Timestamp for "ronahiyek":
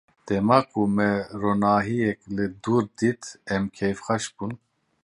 1.41-2.19